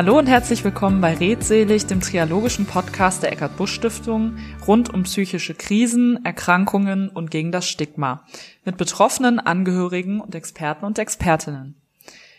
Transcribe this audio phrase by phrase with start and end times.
[0.00, 5.02] Hallo und herzlich willkommen bei Redselig, dem triologischen Podcast der Eckart Busch Stiftung rund um
[5.02, 8.24] psychische Krisen, Erkrankungen und gegen das Stigma
[8.64, 11.74] mit Betroffenen, Angehörigen und Experten und Expertinnen.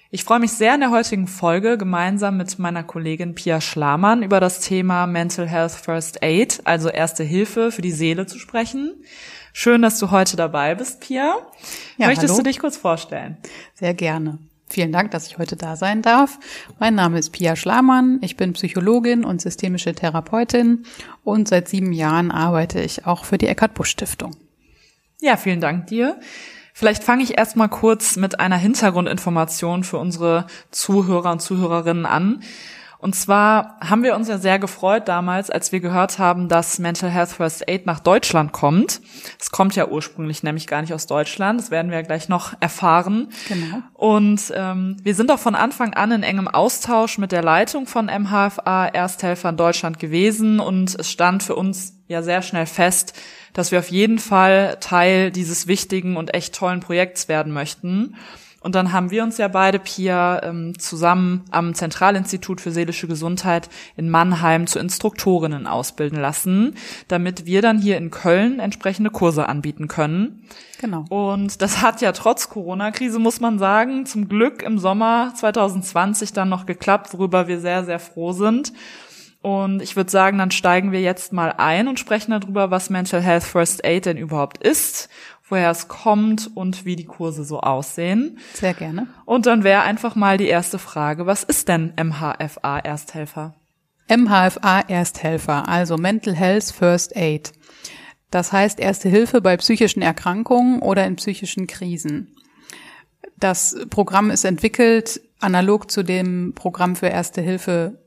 [0.09, 4.39] Ich freue mich sehr in der heutigen Folge gemeinsam mit meiner Kollegin Pia Schlamann über
[4.39, 9.03] das Thema Mental Health First Aid, also Erste Hilfe für die Seele zu sprechen.
[9.53, 11.35] Schön, dass du heute dabei bist, Pia.
[11.99, 12.38] Ja, Möchtest hallo.
[12.41, 13.38] du dich kurz vorstellen?
[13.75, 14.39] Sehr gerne.
[14.71, 16.39] Vielen Dank, dass ich heute da sein darf.
[16.80, 18.20] Mein Name ist Pia Schlamann.
[18.21, 20.85] Ich bin Psychologin und systemische Therapeutin
[21.25, 24.34] und seit sieben Jahren arbeite ich auch für die Eckhard Busch Stiftung.
[25.20, 26.21] Ja, vielen Dank dir.
[26.73, 32.41] Vielleicht fange ich erstmal kurz mit einer Hintergrundinformation für unsere Zuhörer und Zuhörerinnen an.
[33.01, 37.09] Und zwar haben wir uns ja sehr gefreut damals, als wir gehört haben, dass Mental
[37.09, 39.01] Health First Aid nach Deutschland kommt.
[39.39, 41.59] Es kommt ja ursprünglich nämlich gar nicht aus Deutschland.
[41.59, 43.30] Das werden wir ja gleich noch erfahren.
[43.47, 43.81] Genau.
[43.95, 48.05] Und ähm, wir sind auch von Anfang an in engem Austausch mit der Leitung von
[48.05, 50.59] MHFA Ersthelfer in Deutschland gewesen.
[50.59, 53.19] Und es stand für uns ja sehr schnell fest,
[53.53, 58.15] dass wir auf jeden Fall Teil dieses wichtigen und echt tollen Projekts werden möchten.
[58.62, 63.70] Und dann haben wir uns ja beide, Pia, ähm, zusammen am Zentralinstitut für seelische Gesundheit
[63.98, 66.76] in Mannheim zu Instruktorinnen ausbilden lassen,
[67.08, 70.44] damit wir dann hier in Köln entsprechende Kurse anbieten können.
[70.80, 71.06] Genau.
[71.09, 76.50] Und das hat ja trotz Corona-Krise, muss man sagen, zum Glück im Sommer 2020 dann
[76.50, 78.73] noch geklappt, worüber wir sehr, sehr froh sind.
[79.42, 83.22] Und ich würde sagen, dann steigen wir jetzt mal ein und sprechen darüber, was Mental
[83.22, 85.09] Health First Aid denn überhaupt ist
[85.52, 88.39] woher es kommt und wie die Kurse so aussehen.
[88.53, 89.07] Sehr gerne.
[89.25, 93.53] Und dann wäre einfach mal die erste Frage, was ist denn MHFA Ersthelfer?
[94.08, 97.52] MHFA Ersthelfer, also Mental Health First Aid.
[98.31, 102.36] Das heißt Erste Hilfe bei psychischen Erkrankungen oder in psychischen Krisen.
[103.38, 107.99] Das Programm ist entwickelt analog zu dem Programm für Erste Hilfe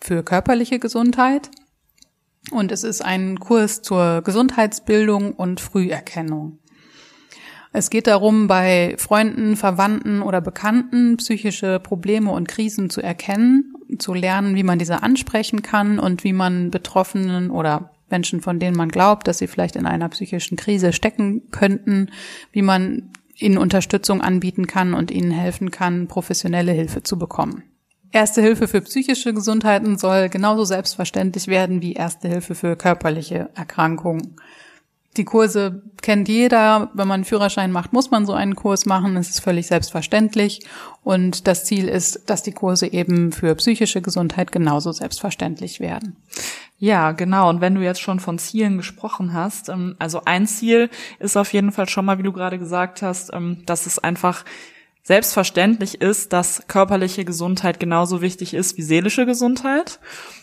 [0.00, 1.50] für körperliche Gesundheit.
[2.50, 6.59] Und es ist ein Kurs zur Gesundheitsbildung und Früherkennung.
[7.72, 14.12] Es geht darum, bei Freunden, Verwandten oder Bekannten psychische Probleme und Krisen zu erkennen, zu
[14.12, 18.88] lernen, wie man diese ansprechen kann und wie man Betroffenen oder Menschen, von denen man
[18.88, 22.10] glaubt, dass sie vielleicht in einer psychischen Krise stecken könnten,
[22.50, 27.62] wie man ihnen Unterstützung anbieten kann und ihnen helfen kann, professionelle Hilfe zu bekommen.
[28.12, 34.34] Erste Hilfe für psychische Gesundheiten soll genauso selbstverständlich werden wie Erste Hilfe für körperliche Erkrankungen.
[35.16, 36.90] Die Kurse kennt jeder.
[36.94, 39.16] Wenn man einen Führerschein macht, muss man so einen Kurs machen.
[39.16, 40.60] Es ist völlig selbstverständlich.
[41.02, 46.16] Und das Ziel ist, dass die Kurse eben für psychische Gesundheit genauso selbstverständlich werden.
[46.78, 47.50] Ja, genau.
[47.50, 51.52] Und wenn du jetzt schon von Zielen gesprochen hast, ähm, also ein Ziel ist auf
[51.52, 54.44] jeden Fall schon mal, wie du gerade gesagt hast, ähm, dass es einfach
[55.02, 59.98] selbstverständlich ist, dass körperliche Gesundheit genauso wichtig ist wie seelische Gesundheit.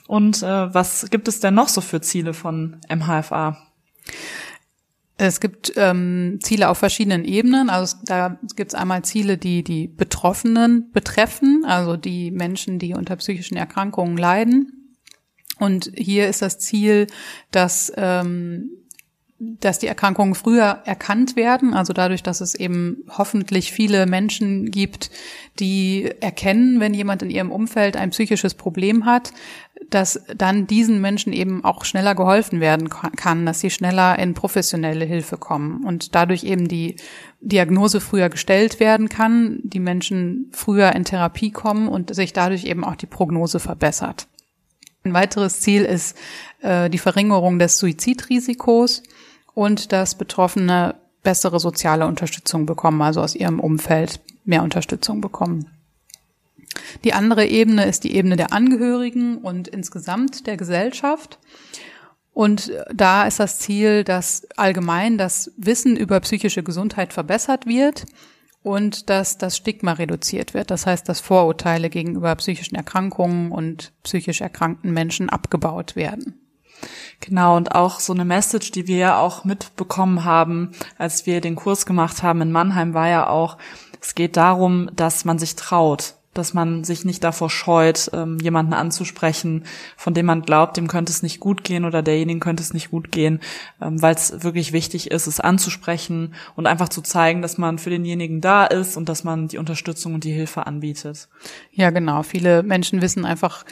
[0.08, 3.67] Und äh, was gibt es denn noch so für Ziele von MHFA?
[5.18, 7.70] Es gibt ähm, Ziele auf verschiedenen Ebenen.
[7.70, 13.16] Also da gibt es einmal Ziele, die die Betroffenen betreffen, also die Menschen, die unter
[13.16, 14.96] psychischen Erkrankungen leiden.
[15.58, 17.08] Und hier ist das Ziel,
[17.50, 18.70] dass ähm,
[19.40, 25.12] dass die Erkrankungen früher erkannt werden, also dadurch, dass es eben hoffentlich viele Menschen gibt,
[25.60, 29.32] die erkennen, wenn jemand in ihrem Umfeld ein psychisches Problem hat,
[29.92, 35.06] dass dann diesen Menschen eben auch schneller geholfen werden kann, dass sie schneller in professionelle
[35.06, 36.96] Hilfe kommen und dadurch eben die
[37.40, 42.84] Diagnose früher gestellt werden kann, die Menschen früher in Therapie kommen und sich dadurch eben
[42.84, 44.28] auch die Prognose verbessert.
[45.08, 46.18] Ein weiteres Ziel ist
[46.62, 49.04] äh, die Verringerung des Suizidrisikos
[49.54, 55.72] und dass Betroffene bessere soziale Unterstützung bekommen, also aus ihrem Umfeld mehr Unterstützung bekommen.
[57.06, 61.40] Die andere Ebene ist die Ebene der Angehörigen und insgesamt der Gesellschaft.
[62.34, 68.06] Und da ist das Ziel, dass allgemein das Wissen über psychische Gesundheit verbessert wird
[68.68, 70.72] und dass das Stigma reduziert wird.
[70.72, 76.38] Das heißt, dass Vorurteile gegenüber psychischen Erkrankungen und psychisch erkrankten Menschen abgebaut werden.
[77.22, 81.56] Genau, und auch so eine Message, die wir ja auch mitbekommen haben, als wir den
[81.56, 83.58] Kurs gemacht haben in Mannheim, war ja auch,
[84.02, 88.74] es geht darum, dass man sich traut, dass man sich nicht davor scheut, ähm, jemanden
[88.74, 89.64] anzusprechen,
[89.96, 92.92] von dem man glaubt, dem könnte es nicht gut gehen oder derjenigen könnte es nicht
[92.92, 93.40] gut gehen,
[93.82, 97.90] ähm, weil es wirklich wichtig ist, es anzusprechen und einfach zu zeigen, dass man für
[97.90, 101.30] denjenigen da ist und dass man die Unterstützung und die Hilfe anbietet.
[101.72, 102.24] Ja, genau.
[102.24, 103.66] Viele Menschen wissen einfach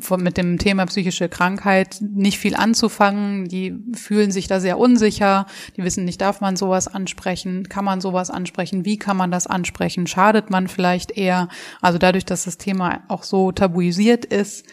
[0.00, 3.48] von, mit dem Thema psychische Krankheit nicht viel anzufangen.
[3.48, 5.46] Die fühlen sich da sehr unsicher.
[5.76, 7.68] Die wissen nicht, darf man sowas ansprechen?
[7.68, 8.84] Kann man sowas ansprechen?
[8.84, 10.06] Wie kann man das ansprechen?
[10.06, 11.48] Schadet man vielleicht eher?
[11.80, 14.66] Also dadurch, dass das Thema auch so tabuisiert ist,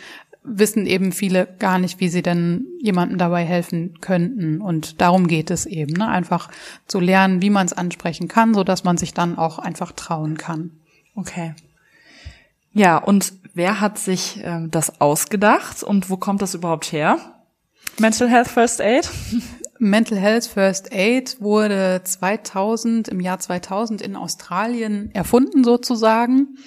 [0.43, 4.61] wissen eben viele gar nicht, wie sie denn jemandem dabei helfen könnten.
[4.61, 6.07] Und darum geht es eben, ne?
[6.07, 6.49] einfach
[6.87, 10.37] zu lernen, wie man es ansprechen kann, so dass man sich dann auch einfach trauen
[10.37, 10.71] kann.
[11.15, 11.53] Okay.
[12.71, 17.17] Ja, und wer hat sich äh, das ausgedacht und wo kommt das überhaupt her?
[17.99, 19.09] Mental Health First Aid?
[19.79, 26.57] Mental Health First Aid wurde 2000, im Jahr 2000 in Australien erfunden sozusagen.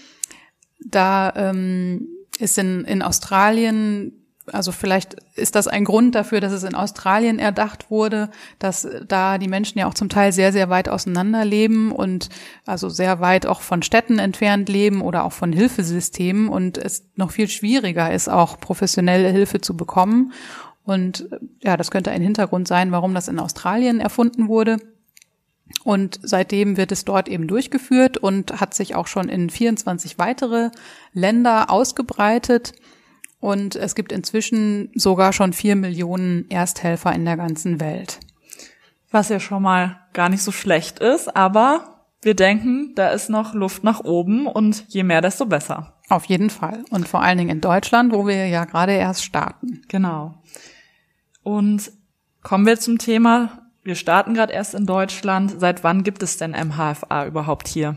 [0.85, 2.09] Da ähm,
[2.39, 4.13] ist in, in Australien,
[4.47, 9.39] also vielleicht ist das ein Grund dafür, dass es in Australien erdacht wurde, dass da
[9.39, 12.29] die Menschen ja auch zum Teil sehr, sehr weit auseinander leben und
[12.67, 17.31] also sehr weit auch von Städten entfernt leben oder auch von Hilfesystemen und es noch
[17.31, 20.33] viel schwieriger ist, auch professionelle Hilfe zu bekommen.
[20.85, 21.29] Und
[21.63, 24.79] ja, das könnte ein Hintergrund sein, warum das in Australien erfunden wurde.
[25.85, 30.71] Und seitdem wird es dort eben durchgeführt und hat sich auch schon in 24 weitere
[31.13, 32.73] Länder ausgebreitet.
[33.41, 38.21] Und es gibt inzwischen sogar schon vier Millionen Ersthelfer in der ganzen Welt.
[39.11, 43.53] Was ja schon mal gar nicht so schlecht ist, aber wir denken, da ist noch
[43.53, 45.99] Luft nach oben und je mehr, desto besser.
[46.09, 46.85] Auf jeden Fall.
[46.91, 49.83] Und vor allen Dingen in Deutschland, wo wir ja gerade erst starten.
[49.89, 50.35] Genau.
[51.43, 51.91] Und
[52.43, 55.55] kommen wir zum Thema wir starten gerade erst in Deutschland.
[55.59, 57.97] Seit wann gibt es denn MHFA überhaupt hier?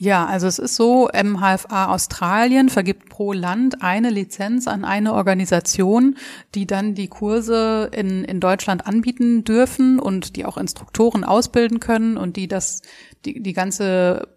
[0.00, 6.16] Ja, also es ist so, MHFA Australien vergibt pro Land eine Lizenz an eine Organisation,
[6.54, 12.16] die dann die Kurse in, in Deutschland anbieten dürfen und die auch Instruktoren ausbilden können
[12.16, 12.82] und die das,
[13.24, 14.28] die, die ganze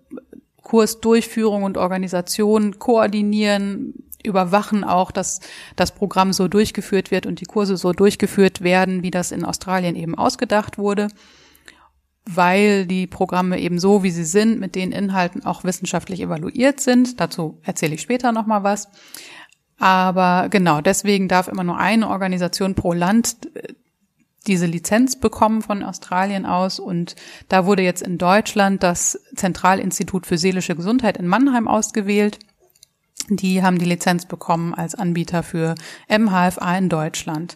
[0.64, 5.40] Kursdurchführung und Organisation koordinieren, überwachen auch, dass
[5.76, 9.96] das Programm so durchgeführt wird und die Kurse so durchgeführt werden, wie das in Australien
[9.96, 11.08] eben ausgedacht wurde,
[12.26, 17.20] weil die Programme eben so, wie sie sind, mit den Inhalten auch wissenschaftlich evaluiert sind.
[17.20, 18.88] Dazu erzähle ich später nochmal was.
[19.78, 23.74] Aber genau, deswegen darf immer nur eine Organisation pro Land äh,
[24.48, 27.16] diese Lizenz bekommen von Australien aus und
[27.48, 32.40] da wurde jetzt in Deutschland das Zentralinstitut für seelische Gesundheit in Mannheim ausgewählt.
[33.30, 35.76] Die haben die Lizenz bekommen als Anbieter für
[36.10, 37.56] MHFA in Deutschland.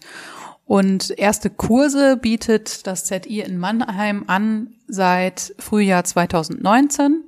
[0.65, 7.23] Und erste Kurse bietet das ZI in Mannheim an seit Frühjahr 2019.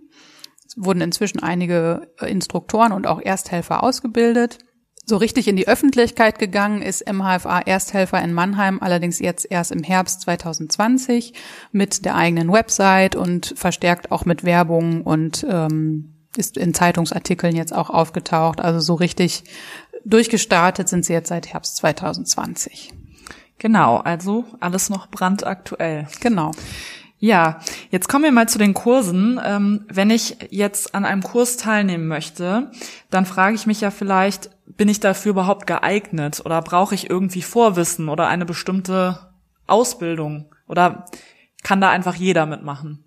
[0.68, 4.58] Es wurden inzwischen einige Instruktoren und auch Ersthelfer ausgebildet.
[5.06, 9.84] So richtig in die Öffentlichkeit gegangen ist MHFA Ersthelfer in Mannheim allerdings jetzt erst im
[9.84, 11.34] Herbst 2020
[11.72, 17.74] mit der eigenen Website und verstärkt auch mit Werbung und ähm, ist in Zeitungsartikeln jetzt
[17.74, 18.62] auch aufgetaucht.
[18.62, 19.44] Also so richtig
[20.06, 22.94] durchgestartet sind sie jetzt seit Herbst 2020.
[23.60, 26.08] Genau, also alles noch brandaktuell.
[26.20, 26.52] Genau.
[27.20, 29.40] Ja, jetzt kommen wir mal zu den Kursen.
[29.44, 32.72] Ähm, wenn ich jetzt an einem Kurs teilnehmen möchte,
[33.10, 37.42] dann frage ich mich ja vielleicht, bin ich dafür überhaupt geeignet oder brauche ich irgendwie
[37.42, 39.32] Vorwissen oder eine bestimmte
[39.66, 41.06] Ausbildung oder
[41.64, 43.04] kann da einfach jeder mitmachen?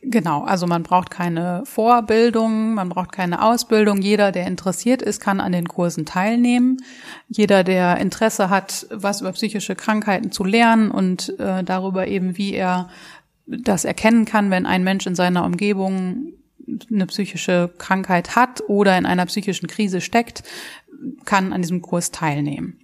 [0.00, 4.02] Genau, also man braucht keine Vorbildung, man braucht keine Ausbildung.
[4.02, 6.78] Jeder, der interessiert ist, kann an den Kursen teilnehmen.
[7.28, 12.54] Jeder, der Interesse hat, was über psychische Krankheiten zu lernen und äh, darüber eben, wie
[12.54, 12.88] er
[13.46, 16.32] das erkennen kann, wenn ein Mensch in seiner Umgebung
[16.90, 20.42] eine psychische Krankheit hat oder in einer psychischen Krise steckt,
[21.24, 22.78] kann an diesem Kurs teilnehmen.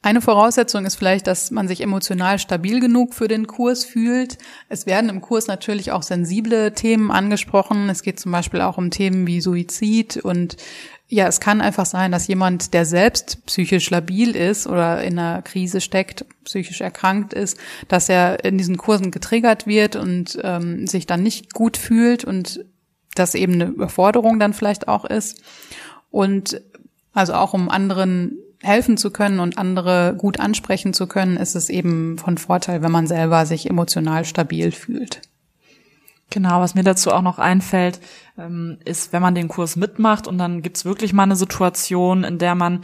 [0.00, 4.38] Eine Voraussetzung ist vielleicht, dass man sich emotional stabil genug für den Kurs fühlt.
[4.68, 7.88] Es werden im Kurs natürlich auch sensible Themen angesprochen.
[7.88, 10.56] Es geht zum Beispiel auch um Themen wie Suizid und
[11.10, 15.40] ja, es kann einfach sein, dass jemand, der selbst psychisch labil ist oder in einer
[15.42, 21.06] Krise steckt, psychisch erkrankt ist, dass er in diesen Kursen getriggert wird und ähm, sich
[21.06, 22.64] dann nicht gut fühlt und
[23.14, 25.42] das eben eine Überforderung dann vielleicht auch ist.
[26.10, 26.60] Und
[27.14, 31.68] also auch um anderen helfen zu können und andere gut ansprechen zu können, ist es
[31.68, 35.22] eben von Vorteil, wenn man selber sich emotional stabil fühlt.
[36.30, 38.00] Genau, was mir dazu auch noch einfällt,
[38.36, 42.38] ähm, ist, wenn man den Kurs mitmacht und dann gibt's wirklich mal eine Situation, in
[42.38, 42.82] der man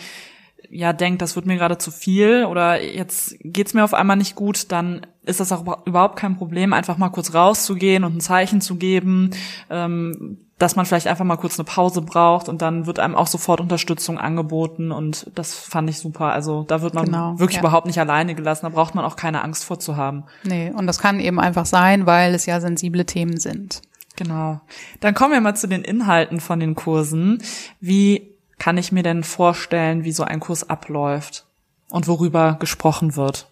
[0.71, 4.35] ja denkt, das wird mir gerade zu viel oder jetzt geht's mir auf einmal nicht
[4.35, 8.61] gut, dann ist das auch überhaupt kein Problem, einfach mal kurz rauszugehen und ein Zeichen
[8.61, 9.31] zu geben,
[9.69, 13.27] ähm, dass man vielleicht einfach mal kurz eine Pause braucht und dann wird einem auch
[13.27, 16.27] sofort Unterstützung angeboten und das fand ich super.
[16.27, 17.61] Also da wird man genau, wirklich ja.
[17.61, 20.25] überhaupt nicht alleine gelassen, da braucht man auch keine Angst vor zu haben.
[20.45, 23.83] Nee, und das kann eben einfach sein, weil es ja sensible Themen sind.
[24.17, 24.61] Genau.
[25.01, 27.43] Dann kommen wir mal zu den Inhalten von den Kursen.
[27.81, 31.47] Wie kann ich mir denn vorstellen, wie so ein Kurs abläuft
[31.91, 33.49] und worüber gesprochen wird?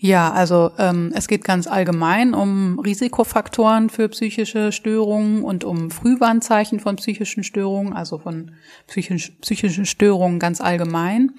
[0.00, 6.78] Ja, also ähm, es geht ganz allgemein um Risikofaktoren für psychische Störungen und um Frühwarnzeichen
[6.78, 8.52] von psychischen Störungen, also von
[8.86, 11.32] psychisch, psychischen Störungen ganz allgemein.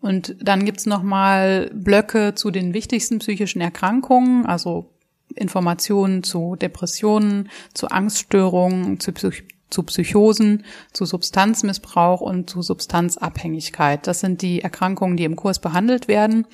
[0.00, 4.90] Und dann gibt's nochmal Blöcke zu den wichtigsten psychischen Erkrankungen, also
[5.36, 14.08] Informationen zu Depressionen, zu Angststörungen, zu, Psych zu Psychosen, zu Substanzmissbrauch und zu Substanzabhängigkeit.
[14.08, 16.46] Das sind die Erkrankungen, die im Kurs behandelt werden.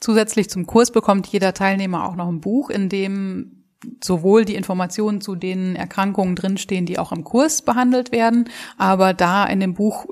[0.00, 3.58] Zusätzlich zum Kurs bekommt jeder Teilnehmer auch noch ein Buch, in dem
[4.02, 9.44] sowohl die Informationen zu den Erkrankungen drinstehen, die auch im Kurs behandelt werden, aber da
[9.44, 10.06] in dem Buch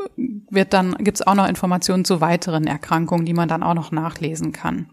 [0.50, 4.52] wird dann gibt's auch noch Informationen zu weiteren Erkrankungen, die man dann auch noch nachlesen
[4.52, 4.90] kann.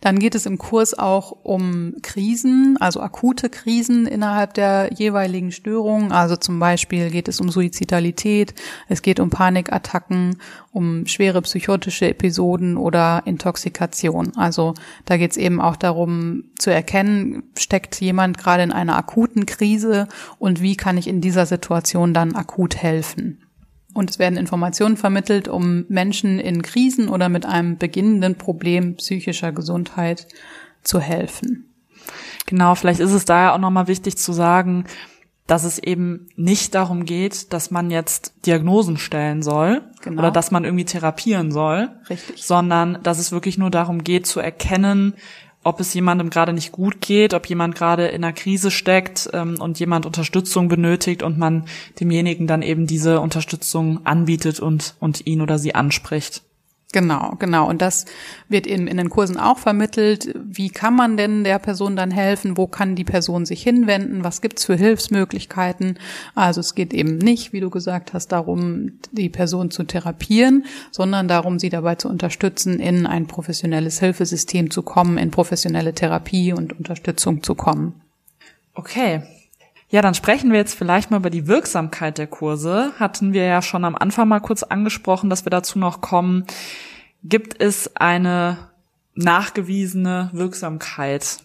[0.00, 6.12] Dann geht es im Kurs auch um Krisen, also akute Krisen innerhalb der jeweiligen Störungen.
[6.12, 8.54] Also zum Beispiel geht es um Suizidalität,
[8.88, 10.36] es geht um Panikattacken,
[10.72, 14.36] um schwere psychotische Episoden oder Intoxikation.
[14.36, 19.46] Also da geht es eben auch darum zu erkennen, steckt jemand gerade in einer akuten
[19.46, 23.43] Krise und wie kann ich in dieser Situation dann akut helfen.
[23.94, 29.52] Und es werden Informationen vermittelt, um Menschen in Krisen oder mit einem beginnenden Problem psychischer
[29.52, 30.26] Gesundheit
[30.82, 31.72] zu helfen.
[32.46, 34.84] Genau, vielleicht ist es daher auch nochmal wichtig zu sagen,
[35.46, 40.22] dass es eben nicht darum geht, dass man jetzt Diagnosen stellen soll genau.
[40.22, 42.42] oder dass man irgendwie therapieren soll, Richtig.
[42.44, 45.14] sondern dass es wirklich nur darum geht zu erkennen,
[45.64, 49.56] ob es jemandem gerade nicht gut geht, ob jemand gerade in einer Krise steckt ähm,
[49.60, 51.64] und jemand Unterstützung benötigt und man
[51.98, 56.42] demjenigen dann eben diese Unterstützung anbietet und, und ihn oder sie anspricht.
[56.92, 57.68] Genau, genau.
[57.68, 58.04] Und das
[58.48, 60.32] wird eben in den Kursen auch vermittelt.
[60.44, 62.56] Wie kann man denn der Person dann helfen?
[62.56, 64.22] Wo kann die Person sich hinwenden?
[64.22, 65.98] Was gibt's für Hilfsmöglichkeiten?
[66.36, 71.26] Also es geht eben nicht, wie du gesagt hast, darum, die Person zu therapieren, sondern
[71.26, 76.78] darum, sie dabei zu unterstützen, in ein professionelles Hilfesystem zu kommen, in professionelle Therapie und
[76.78, 78.02] Unterstützung zu kommen.
[78.74, 79.22] Okay,
[79.94, 82.90] ja, dann sprechen wir jetzt vielleicht mal über die Wirksamkeit der Kurse.
[82.98, 86.46] Hatten wir ja schon am Anfang mal kurz angesprochen, dass wir dazu noch kommen.
[87.22, 88.58] Gibt es eine
[89.14, 91.36] nachgewiesene Wirksamkeit?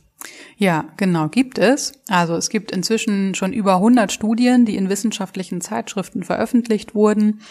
[0.58, 1.92] Ja, genau, gibt es.
[2.08, 7.42] Also es gibt inzwischen schon über 100 Studien, die in wissenschaftlichen Zeitschriften veröffentlicht wurden.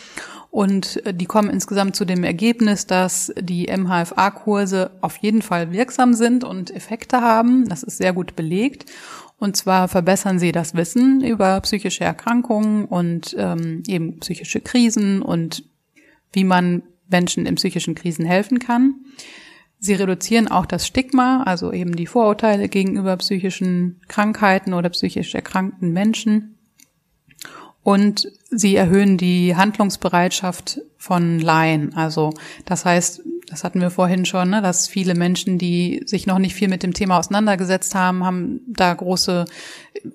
[0.51, 6.43] Und die kommen insgesamt zu dem Ergebnis, dass die MHFA-Kurse auf jeden Fall wirksam sind
[6.43, 7.69] und Effekte haben.
[7.69, 8.87] Das ist sehr gut belegt.
[9.39, 15.65] Und zwar verbessern sie das Wissen über psychische Erkrankungen und ähm, eben psychische Krisen und
[16.33, 18.97] wie man Menschen in psychischen Krisen helfen kann.
[19.81, 25.93] Sie reduzieren auch das Stigma, also eben die Vorurteile gegenüber psychischen Krankheiten oder psychisch erkrankten
[25.93, 26.57] Menschen.
[27.85, 31.95] Und sie erhöhen die Handlungsbereitschaft von Laien.
[31.95, 36.39] Also das heißt, das hatten wir vorhin schon, ne, dass viele Menschen, die sich noch
[36.39, 39.47] nicht viel mit dem Thema auseinandergesetzt haben, haben da große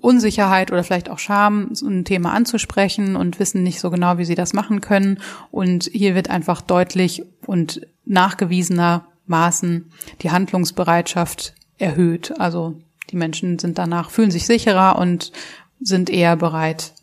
[0.02, 4.26] Unsicherheit oder vielleicht auch Scham, so ein Thema anzusprechen und wissen nicht so genau, wie
[4.26, 5.20] sie das machen können.
[5.52, 12.40] Und hier wird einfach deutlich und nachgewiesenermaßen die Handlungsbereitschaft erhöht.
[12.40, 15.32] Also die Menschen sind danach, fühlen sich sicherer und
[15.82, 16.94] sind eher bereit,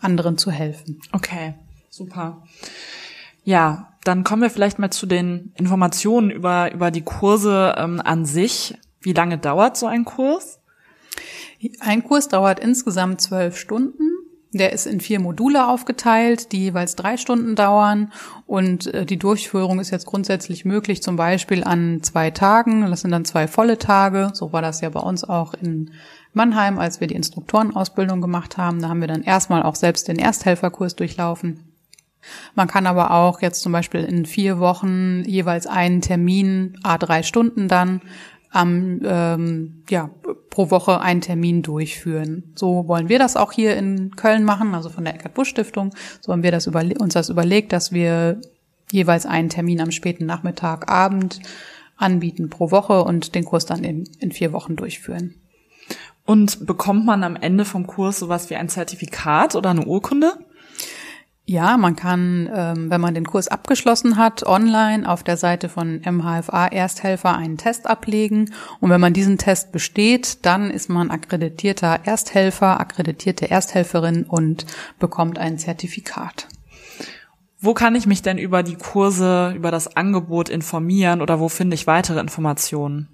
[0.00, 1.00] anderen zu helfen.
[1.12, 1.54] Okay,
[1.88, 2.42] super.
[3.44, 8.24] Ja, dann kommen wir vielleicht mal zu den Informationen über, über die Kurse ähm, an
[8.24, 8.74] sich.
[9.02, 10.60] Wie lange dauert so ein Kurs?
[11.80, 14.08] Ein Kurs dauert insgesamt zwölf Stunden.
[14.54, 18.10] Der ist in vier Module aufgeteilt, die jeweils drei Stunden dauern.
[18.46, 22.90] Und äh, die Durchführung ist jetzt grundsätzlich möglich, zum Beispiel an zwei Tagen.
[22.90, 24.30] Das sind dann zwei volle Tage.
[24.32, 25.90] So war das ja bei uns auch in
[26.32, 28.80] Mannheim, als wir die Instruktorenausbildung gemacht haben.
[28.80, 31.67] Da haben wir dann erstmal auch selbst den Ersthelferkurs durchlaufen.
[32.54, 37.22] Man kann aber auch jetzt zum Beispiel in vier Wochen jeweils einen Termin, a drei
[37.22, 38.00] Stunden dann,
[38.50, 40.10] am, ähm, ja,
[40.50, 42.52] pro Woche einen Termin durchführen.
[42.54, 45.94] So wollen wir das auch hier in Köln machen, also von der Eckart-Busch-Stiftung.
[46.20, 48.40] So haben wir das uns das überlegt, dass wir
[48.90, 51.40] jeweils einen Termin am späten Nachmittag, Abend
[51.96, 55.34] anbieten pro Woche und den Kurs dann in, in vier Wochen durchführen.
[56.24, 60.34] Und bekommt man am Ende vom Kurs sowas wie ein Zertifikat oder eine Urkunde?
[61.50, 66.02] Ja, man kann, ähm, wenn man den Kurs abgeschlossen hat, online auf der Seite von
[66.04, 68.52] MHFA Ersthelfer einen Test ablegen.
[68.80, 74.66] Und wenn man diesen Test besteht, dann ist man akkreditierter Ersthelfer, akkreditierte Ersthelferin und
[74.98, 76.48] bekommt ein Zertifikat.
[77.58, 81.76] Wo kann ich mich denn über die Kurse, über das Angebot informieren oder wo finde
[81.76, 83.08] ich weitere Informationen?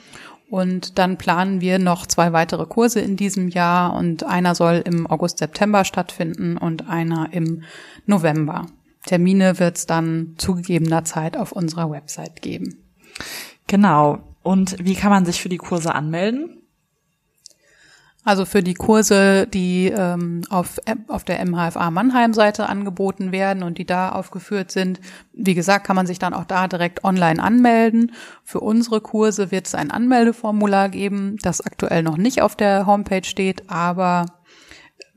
[0.50, 5.06] Und dann planen wir noch zwei weitere Kurse in diesem Jahr und einer soll im
[5.06, 7.62] August, September stattfinden und einer im
[8.06, 8.66] November.
[9.08, 12.84] Termine wird es dann zugegebener Zeit auf unserer Website geben.
[13.66, 14.18] Genau.
[14.42, 16.58] Und wie kann man sich für die Kurse anmelden?
[18.22, 23.86] Also für die Kurse, die ähm, auf, auf der MHFA Mannheim-Seite angeboten werden und die
[23.86, 25.00] da aufgeführt sind,
[25.32, 28.12] wie gesagt, kann man sich dann auch da direkt online anmelden.
[28.44, 33.24] Für unsere Kurse wird es ein Anmeldeformular geben, das aktuell noch nicht auf der Homepage
[33.24, 34.26] steht, aber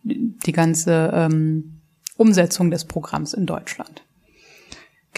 [0.03, 1.79] die ganze ähm,
[2.17, 4.03] Umsetzung des Programms in Deutschland.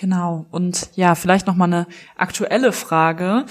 [0.01, 0.47] Genau.
[0.49, 1.85] Und ja, vielleicht noch mal eine
[2.17, 3.45] aktuelle Frage.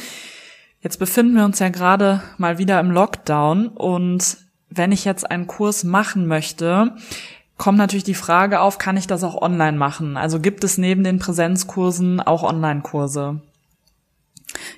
[0.81, 4.37] Jetzt befinden wir uns ja gerade mal wieder im Lockdown und
[4.69, 6.97] wenn ich jetzt einen Kurs machen möchte,
[7.57, 10.17] kommt natürlich die Frage auf, kann ich das auch online machen?
[10.17, 13.41] Also gibt es neben den Präsenzkursen auch Online-Kurse?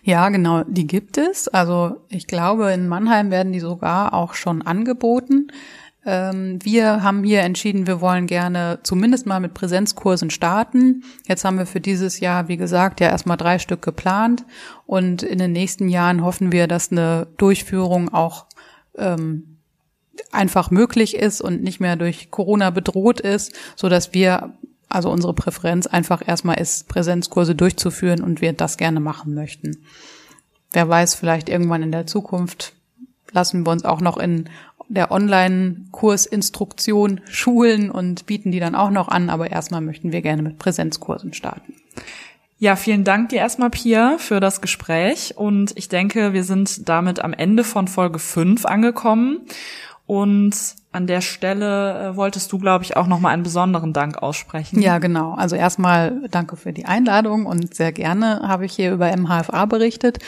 [0.03, 1.49] Ja, genau, die gibt es.
[1.49, 5.49] Also ich glaube, in Mannheim werden die sogar auch schon angeboten.
[6.05, 11.05] Ähm, wir haben hier entschieden, wir wollen gerne zumindest mal mit Präsenzkursen starten.
[11.27, 14.45] Jetzt haben wir für dieses Jahr, wie gesagt, ja erstmal drei Stück geplant
[14.87, 18.47] und in den nächsten Jahren hoffen wir, dass eine Durchführung auch
[18.97, 19.59] ähm,
[20.33, 24.55] einfach möglich ist und nicht mehr durch Corona bedroht ist, so dass wir
[24.89, 29.85] also unsere Präferenz einfach erstmal ist, Präsenzkurse durchzuführen und wir das gerne machen möchten.
[30.73, 32.75] Wer weiß, vielleicht irgendwann in der Zukunft
[33.33, 34.49] lassen wir uns auch noch in
[34.95, 40.43] der Online-Kursinstruktion schulen und bieten die dann auch noch an, aber erstmal möchten wir gerne
[40.43, 41.75] mit Präsenzkursen starten.
[42.59, 45.35] Ja, vielen Dank dir erstmal, Pia, für das Gespräch.
[45.37, 49.41] Und ich denke, wir sind damit am Ende von Folge 5 angekommen.
[50.07, 50.55] Und
[50.93, 54.81] an der Stelle äh, wolltest du, glaube ich, auch nochmal einen besonderen Dank aussprechen.
[54.81, 55.35] Ja, genau.
[55.35, 60.19] Also erstmal danke für die Einladung und sehr gerne habe ich hier über MHFA berichtet.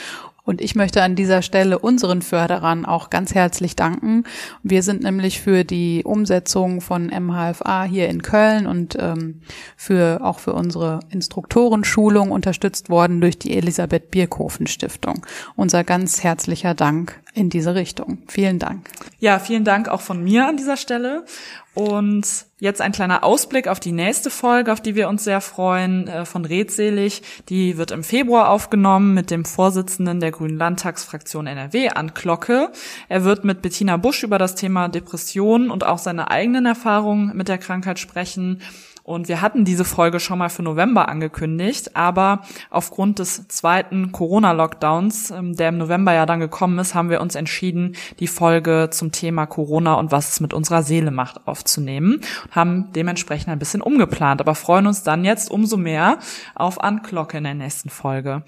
[0.45, 4.23] Und ich möchte an dieser Stelle unseren Förderern auch ganz herzlich danken.
[4.61, 9.41] Wir sind nämlich für die Umsetzung von MHFA hier in Köln und ähm,
[9.75, 15.25] für auch für unsere Instruktorenschulung unterstützt worden durch die Elisabeth Bierkofen Stiftung.
[15.55, 18.19] Unser ganz herzlicher Dank in diese Richtung.
[18.27, 18.89] Vielen Dank.
[19.19, 21.25] Ja, vielen Dank auch von mir an dieser Stelle.
[21.73, 22.25] Und
[22.57, 26.23] Jetzt ein kleiner Ausblick auf die nächste Folge, auf die wir uns sehr freuen, äh,
[26.23, 27.21] von Redselig.
[27.49, 32.71] Die wird im Februar aufgenommen mit dem Vorsitzenden der Grünen Landtagsfraktion NRW, an Glocke.
[33.09, 37.49] Er wird mit Bettina Busch über das Thema Depression und auch seine eigenen Erfahrungen mit
[37.49, 38.61] der Krankheit sprechen.
[39.05, 42.41] Und wir hatten diese Folge schon mal für November angekündigt, aber
[42.71, 47.35] aufgrund des zweiten Corona-Lockdowns, ähm, der im November ja dann gekommen ist, haben wir uns
[47.35, 52.21] entschieden, die Folge zum Thema Corona und was es mit unserer Seele macht aufzunehmen.
[52.49, 56.17] Haben dementsprechend ein bisschen umgeplant, aber freuen uns dann jetzt umso mehr
[56.55, 58.41] auf Anglocke in der nächsten Folge.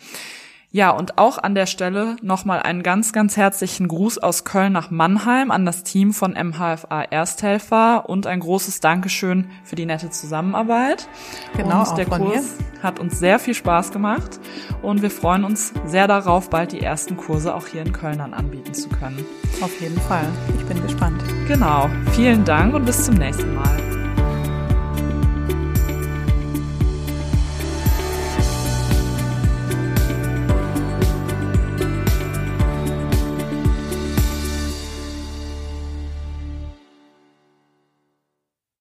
[0.70, 4.92] Ja, und auch an der Stelle nochmal einen ganz, ganz herzlichen Gruß aus Köln nach
[4.92, 11.08] Mannheim an das Team von MHFA Ersthelfer und ein großes Dankeschön für die nette Zusammenarbeit.
[11.56, 12.84] Genau, und der Kurs mir.
[12.84, 14.42] hat uns sehr viel Spaß gemacht
[14.82, 18.34] und wir freuen uns sehr darauf, bald die ersten Kurse auch hier in Köln dann
[18.34, 19.26] anbieten zu können.
[19.62, 20.28] Auf jeden Fall.
[20.60, 21.24] Ich bin gespannt.
[21.48, 21.90] Genau.
[22.12, 23.87] Vielen Dank und bis zum nächsten Mal.